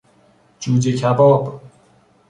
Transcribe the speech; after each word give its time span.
جوجه 0.59 0.95
کباب 0.97 1.61